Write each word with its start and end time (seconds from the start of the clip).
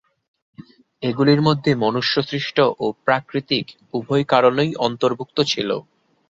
এগুলির 1.03 1.41
মধ্যে 1.47 1.71
মনুষ্যসৃষ্ট 1.83 2.57
ও 2.79 2.95
প্রাকৃতিক 3.05 3.65
উভয় 3.93 4.25
কারণই 4.33 4.71
অন্তর্ভুক্ত 4.87 5.37
ছিল। 5.51 5.69